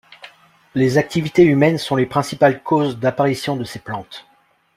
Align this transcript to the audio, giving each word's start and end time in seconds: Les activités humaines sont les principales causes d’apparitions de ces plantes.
Les 0.73 0.97
activités 0.97 1.43
humaines 1.43 1.77
sont 1.77 1.95
les 1.95 2.07
principales 2.07 2.63
causes 2.63 2.97
d’apparitions 2.97 3.55
de 3.55 3.63
ces 3.63 3.77
plantes. 3.77 4.25